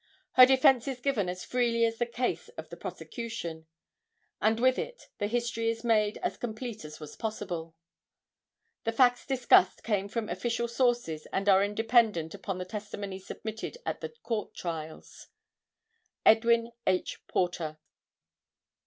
Her 0.31 0.47
defense 0.47 0.87
is 0.87 0.99
given 0.99 1.29
as 1.29 1.45
freely 1.45 1.85
as 1.85 1.99
the 1.99 2.07
case 2.07 2.49
of 2.57 2.69
the 2.69 2.75
prosecution, 2.75 3.67
and 4.41 4.59
with 4.59 4.79
it 4.79 5.09
the 5.19 5.27
history 5.27 5.69
is 5.69 5.83
made 5.83 6.17
as 6.23 6.37
complete 6.37 6.83
as 6.83 6.99
was 6.99 7.15
possible. 7.15 7.75
The 8.83 8.93
facts 8.93 9.27
discussed 9.27 9.83
came 9.83 10.07
from 10.07 10.27
official 10.27 10.67
sources 10.67 11.27
and 11.27 11.47
are 11.47 11.67
dependent 11.67 12.33
upon 12.33 12.57
the 12.57 12.65
testimony 12.65 13.19
submitted 13.19 13.77
at 13.85 14.01
the 14.01 14.09
court 14.23 14.55
trials. 14.55 15.27
EDWIN 16.25 16.71
H. 16.87 17.19
PORTER. 17.27 17.77